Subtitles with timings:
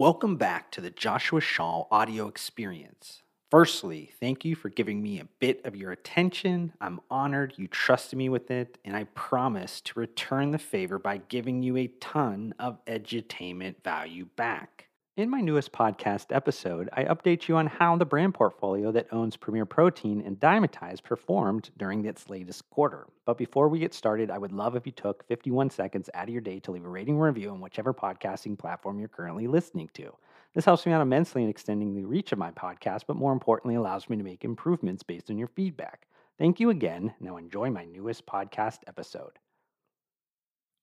[0.00, 3.20] Welcome back to the Joshua Shaw audio experience.
[3.50, 6.72] Firstly, thank you for giving me a bit of your attention.
[6.80, 11.18] I'm honored you trusted me with it, and I promise to return the favor by
[11.18, 14.86] giving you a ton of edutainment value back.
[15.16, 19.36] In my newest podcast episode, I update you on how the brand portfolio that owns
[19.36, 23.08] Premier Protein and Dymatize performed during its latest quarter.
[23.24, 26.30] But before we get started, I would love if you took 51 seconds out of
[26.30, 29.90] your day to leave a rating or review on whichever podcasting platform you're currently listening
[29.94, 30.14] to.
[30.54, 33.74] This helps me out immensely in extending the reach of my podcast, but more importantly,
[33.74, 36.06] allows me to make improvements based on your feedback.
[36.38, 37.14] Thank you again.
[37.18, 39.40] Now enjoy my newest podcast episode.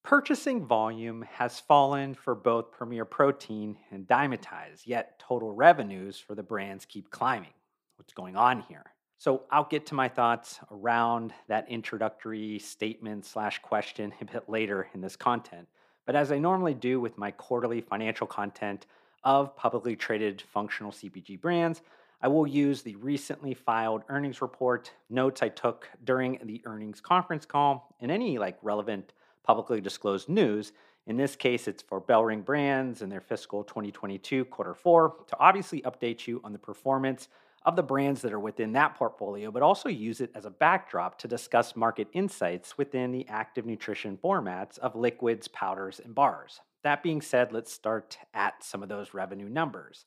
[0.08, 6.42] Purchasing volume has fallen for both Premier Protein and Dymatize, yet total revenues for the
[6.42, 7.52] brands keep climbing.
[7.98, 8.86] What's going on here?
[9.18, 14.88] So I'll get to my thoughts around that introductory statement slash question a bit later
[14.94, 15.68] in this content.
[16.06, 18.86] But as I normally do with my quarterly financial content
[19.26, 21.82] of publicly traded functional CPG brands,
[22.22, 27.46] I will use the recently filed earnings report, notes I took during the earnings conference
[27.46, 29.12] call, and any like relevant
[29.48, 30.74] publicly disclosed news.
[31.08, 35.82] In this case, it's for Bellring Brands and their fiscal 2022 quarter four to obviously
[35.84, 37.30] update you on the performance
[37.64, 41.18] of the brands that are within that portfolio, but also use it as a backdrop
[41.20, 46.60] to discuss market insights within the active nutrition formats of liquids, powders, and bars.
[46.84, 50.06] That being said, let's start at some of those revenue numbers.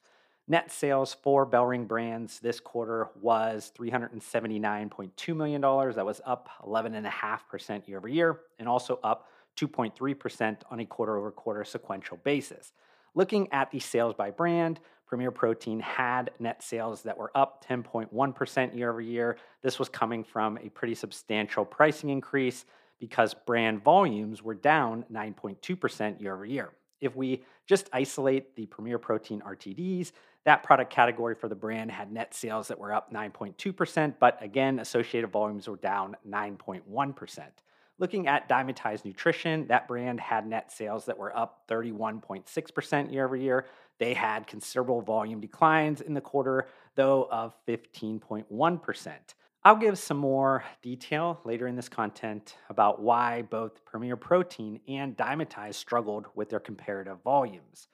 [0.51, 5.61] Net sales for Bellring Brands this quarter was $379.2 million.
[5.61, 11.31] That was up 11.5% year over year and also up 2.3% on a quarter over
[11.31, 12.73] quarter sequential basis.
[13.15, 18.77] Looking at the sales by brand, Premier Protein had net sales that were up 10.1%
[18.77, 19.37] year over year.
[19.63, 22.65] This was coming from a pretty substantial pricing increase
[22.99, 26.71] because brand volumes were down 9.2% year over year.
[27.01, 30.11] If we just isolate the Premier Protein RTDs,
[30.45, 34.81] that product category for the brand had net sales that were up 9.2%, but again,
[34.81, 37.41] associated volumes were down 9.1%.
[38.01, 43.37] Looking at Dymatize Nutrition, that brand had net sales that were up 31.6% year over
[43.37, 43.67] year.
[43.99, 46.67] They had considerable volume declines in the quarter,
[46.97, 49.11] though, of 15.1%.
[49.63, 55.15] I'll give some more detail later in this content about why both Premier Protein and
[55.15, 57.89] Dymatize struggled with their comparative volumes.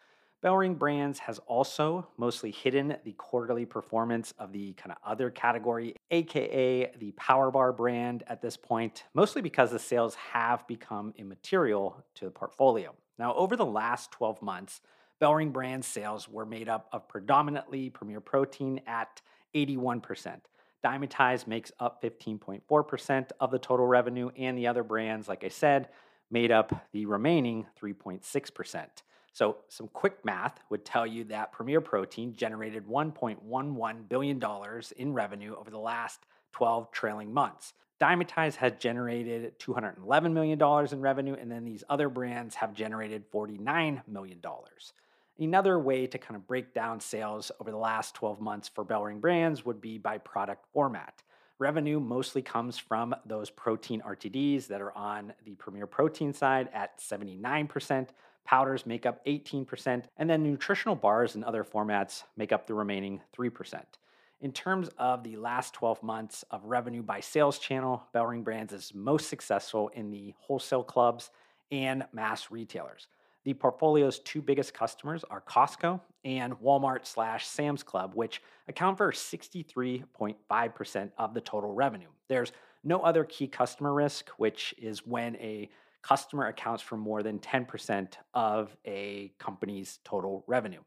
[0.44, 5.96] Bellring Brands has also mostly hidden the quarterly performance of the kind of other category,
[6.12, 12.04] aka the Power Bar brand at this point, mostly because the sales have become immaterial
[12.14, 12.94] to the portfolio.
[13.18, 14.82] Now, over the last 12 months,
[15.20, 19.20] Bellring Brands sales were made up of predominantly Premier Protein at
[19.52, 20.42] 81%.
[20.84, 25.88] Dymatize makes up 15.4% of the total revenue, and the other brands, like I said,
[26.30, 28.86] made up the remaining 3.6%.
[29.32, 34.42] So, some quick math would tell you that Premier Protein generated $1.11 billion
[34.96, 36.20] in revenue over the last
[36.52, 37.74] 12 trailing months.
[38.00, 44.02] Dymatize has generated $211 million in revenue, and then these other brands have generated $49
[44.06, 44.40] million.
[45.38, 49.20] Another way to kind of break down sales over the last 12 months for Bellring
[49.20, 51.22] Brands would be by product format.
[51.58, 56.98] Revenue mostly comes from those protein RTDs that are on the Premier Protein side at
[56.98, 58.08] 79%.
[58.46, 63.20] Powders make up 18%, and then nutritional bars and other formats make up the remaining
[63.36, 63.82] 3%.
[64.40, 68.94] In terms of the last 12 months of revenue by sales channel, Bellring Brands is
[68.94, 71.30] most successful in the wholesale clubs
[71.70, 73.08] and mass retailers.
[73.46, 79.12] The portfolio's two biggest customers are Costco and Walmart slash Sam's Club, which account for
[79.12, 82.08] 63.5% of the total revenue.
[82.26, 82.50] There's
[82.82, 85.70] no other key customer risk, which is when a
[86.02, 90.82] customer accounts for more than 10% of a company's total revenue.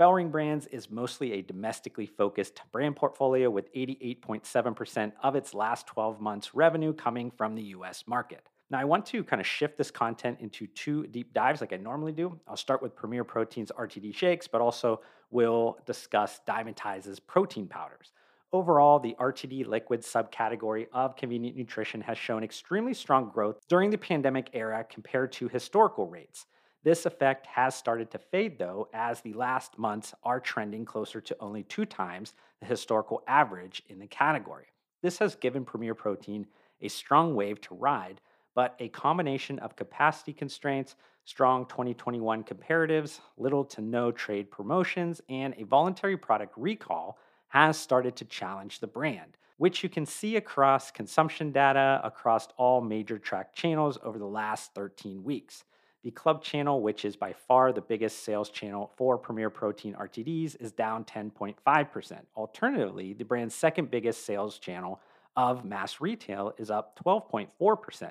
[0.00, 6.18] Bellring Brands is mostly a domestically focused brand portfolio with 88.7% of its last 12
[6.18, 8.48] months revenue coming from the US market.
[8.70, 11.76] Now, I want to kind of shift this content into two deep dives like I
[11.76, 12.38] normally do.
[12.48, 18.12] I'll start with Premier Protein's RTD shakes, but also we'll discuss Dymatize's protein powders.
[18.52, 23.98] Overall, the RTD liquid subcategory of convenient nutrition has shown extremely strong growth during the
[23.98, 26.46] pandemic era compared to historical rates.
[26.84, 31.36] This effect has started to fade though, as the last months are trending closer to
[31.40, 34.66] only two times the historical average in the category.
[35.02, 36.46] This has given Premier Protein
[36.80, 38.20] a strong wave to ride,
[38.54, 45.54] but a combination of capacity constraints, strong 2021 comparatives, little to no trade promotions, and
[45.58, 47.18] a voluntary product recall
[47.48, 52.80] has started to challenge the brand, which you can see across consumption data across all
[52.80, 55.64] major track channels over the last 13 weeks.
[56.02, 60.60] The club channel, which is by far the biggest sales channel for Premier Protein RTDs,
[60.60, 62.18] is down 10.5%.
[62.36, 65.00] Alternatively, the brand's second biggest sales channel
[65.34, 68.10] of mass retail is up 12.4%.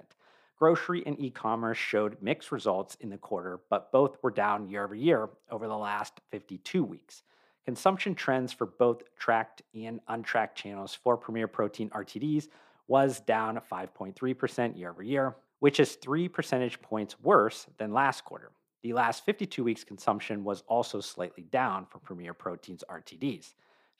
[0.63, 4.85] Grocery and e commerce showed mixed results in the quarter, but both were down year
[4.85, 7.23] over year over the last 52 weeks.
[7.65, 12.47] Consumption trends for both tracked and untracked channels for Premier Protein RTDs
[12.87, 18.49] was down 5.3% year over year, which is three percentage points worse than last quarter.
[18.83, 23.53] The last 52 weeks consumption was also slightly down for Premier Protein's RTDs.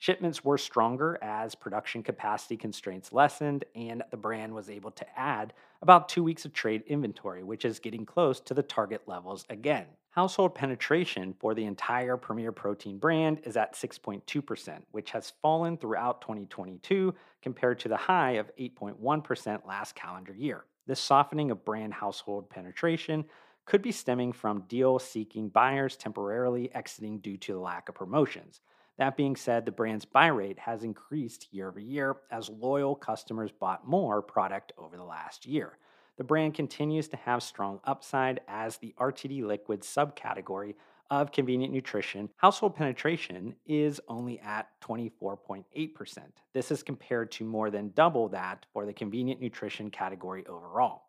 [0.04, 5.54] Shipments were stronger as production capacity constraints lessened, and the brand was able to add
[5.80, 9.86] about two weeks of trade inventory, which is getting close to the target levels again.
[10.10, 16.20] Household penetration for the entire Premier Protein brand is at 6.2%, which has fallen throughout
[16.20, 20.66] 2022 compared to the high of 8.1% last calendar year.
[20.86, 23.24] This softening of brand household penetration
[23.64, 28.60] could be stemming from deal seeking buyers temporarily exiting due to the lack of promotions.
[28.98, 33.50] That being said, the brand's buy rate has increased year over year as loyal customers
[33.50, 35.78] bought more product over the last year.
[36.16, 40.74] The brand continues to have strong upside as the RTD liquid subcategory
[41.10, 42.30] of convenient nutrition.
[42.36, 46.18] Household penetration is only at 24.8%.
[46.52, 51.02] This is compared to more than double that for the convenient nutrition category overall.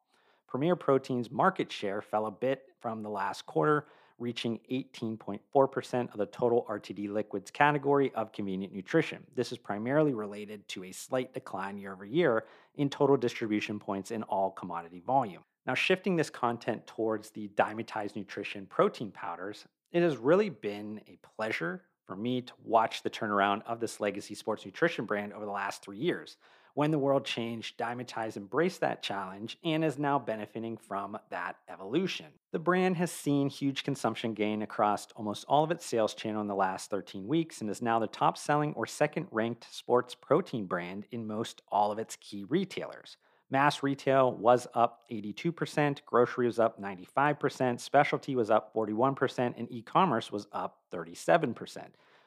[0.48, 3.86] Premier Protein's market share fell a bit from the last quarter,
[4.18, 9.24] reaching 18.4% of the total RTD liquids category of convenient nutrition.
[9.36, 12.46] This is primarily related to a slight decline year over year
[12.76, 15.44] in total distribution points in all commodity volume.
[15.66, 21.18] Now, shifting this content towards the Dymatize Nutrition protein powders, it has really been a
[21.36, 25.52] pleasure for me to watch the turnaround of this legacy sports nutrition brand over the
[25.52, 26.38] last three years.
[26.76, 32.26] When the world changed, Dymatize embraced that challenge and is now benefiting from that evolution.
[32.52, 36.50] The brand has seen huge consumption gain across almost all of its sales channel in
[36.50, 40.66] the last 13 weeks and is now the top selling or second ranked sports protein
[40.66, 43.16] brand in most all of its key retailers.
[43.50, 49.82] Mass retail was up 82%, grocery was up 95%, specialty was up 41%, and e
[49.82, 51.86] commerce was up 37%.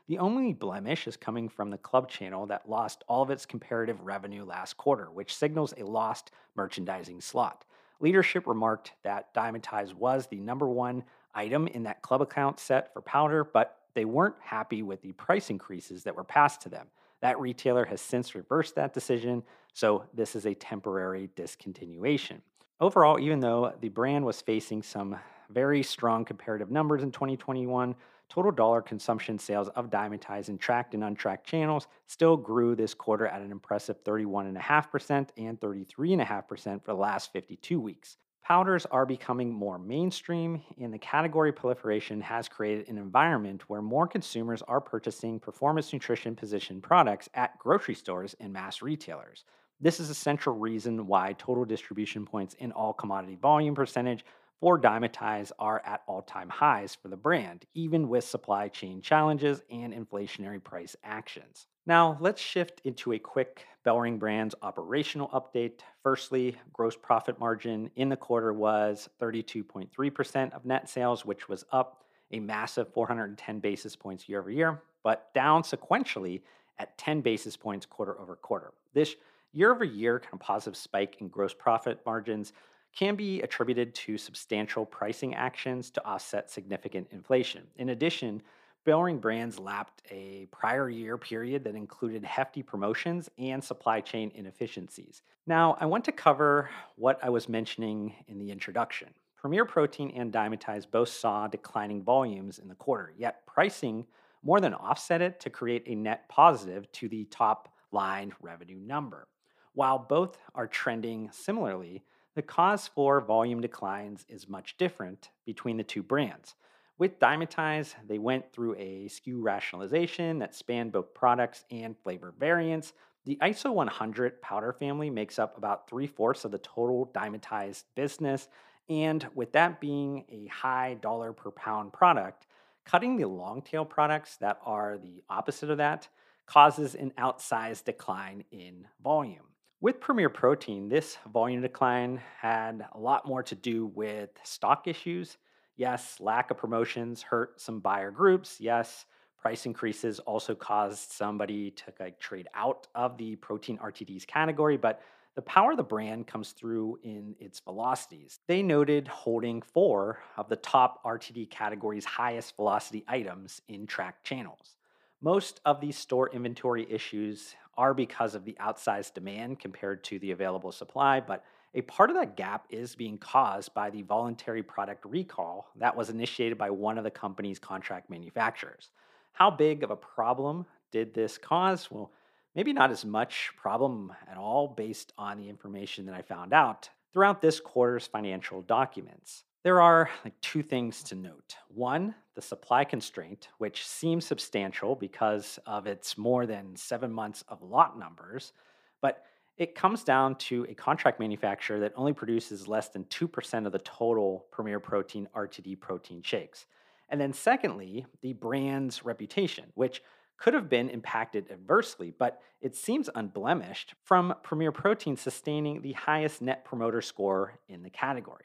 [0.08, 4.00] The only blemish is coming from the club channel that lost all of its comparative
[4.00, 7.66] revenue last quarter, which signals a lost merchandising slot.
[8.00, 13.02] Leadership remarked that Dymatize was the number one item in that club account set for
[13.02, 16.86] powder, but they weren't happy with the price increases that were passed to them.
[17.20, 19.42] That retailer has since reversed that decision,
[19.74, 22.40] so this is a temporary discontinuation.
[22.80, 25.16] Overall, even though the brand was facing some
[25.50, 27.94] very strong comparative numbers in 2021,
[28.28, 33.26] total dollar consumption sales of Dymatize in tracked and untracked channels still grew this quarter
[33.26, 38.16] at an impressive 31.5% and 33.5% for the last 52 weeks.
[38.48, 44.06] Powders are becoming more mainstream, and the category proliferation has created an environment where more
[44.06, 49.44] consumers are purchasing performance nutrition positioned products at grocery stores and mass retailers.
[49.80, 54.24] This is a central reason why total distribution points in all commodity volume percentage
[54.60, 59.62] for Dymatize are at all time highs for the brand, even with supply chain challenges
[59.70, 61.66] and inflationary price actions.
[61.86, 65.80] Now, let's shift into a quick BellRing Brands operational update.
[66.02, 72.04] Firstly, gross profit margin in the quarter was 32.3% of net sales, which was up
[72.30, 76.42] a massive 410 basis points year over year, but down sequentially
[76.78, 78.72] at 10 basis points quarter over quarter.
[78.92, 79.14] This
[79.52, 82.52] year over year kind of positive spike in gross profit margins
[82.96, 87.66] can be attributed to substantial pricing actions to offset significant inflation.
[87.76, 88.42] In addition,
[88.86, 95.22] BellRing Brands lapped a prior year period that included hefty promotions and supply chain inefficiencies.
[95.46, 99.08] Now, I want to cover what I was mentioning in the introduction.
[99.36, 104.06] Premier Protein and Dymatize both saw declining volumes in the quarter, yet pricing
[104.42, 109.28] more than offset it to create a net positive to the top line revenue number.
[109.74, 112.02] While both are trending similarly,
[112.38, 116.54] the cause for volume declines is much different between the two brands.
[116.96, 122.92] With Dymatize, they went through a SKU rationalization that spanned both products and flavor variants.
[123.24, 128.46] The ISO 100 powder family makes up about three fourths of the total Dymatize business.
[128.88, 132.46] And with that being a high dollar per pound product,
[132.84, 136.06] cutting the long tail products that are the opposite of that
[136.46, 139.47] causes an outsized decline in volume.
[139.80, 145.38] With Premier Protein, this volume decline had a lot more to do with stock issues
[145.78, 148.60] Yes, lack of promotions hurt some buyer groups.
[148.60, 149.06] Yes,
[149.40, 155.00] price increases also caused somebody to like trade out of the protein RTDs category, but
[155.36, 158.40] the power of the brand comes through in its velocities.
[158.48, 164.74] They noted holding four of the top RTD category's highest velocity items in tracked channels.
[165.20, 170.32] Most of these store inventory issues are because of the outsized demand compared to the
[170.32, 171.44] available supply, but
[171.74, 176.10] a part of that gap is being caused by the voluntary product recall that was
[176.10, 178.90] initiated by one of the company's contract manufacturers.
[179.32, 181.88] How big of a problem did this cause?
[181.90, 182.10] Well,
[182.56, 186.90] maybe not as much problem at all based on the information that I found out
[187.12, 189.44] throughout this quarter's financial documents.
[189.64, 191.56] There are like two things to note.
[191.68, 197.60] One, the supply constraint, which seems substantial because of its more than 7 months of
[197.62, 198.52] lot numbers,
[199.00, 199.24] but
[199.56, 203.80] it comes down to a contract manufacturer that only produces less than 2% of the
[203.80, 206.66] total Premier Protein RTD protein shakes.
[207.08, 210.02] And then, secondly, the brand's reputation, which
[210.36, 216.40] could have been impacted adversely, but it seems unblemished from Premier Protein sustaining the highest
[216.40, 218.44] net promoter score in the category.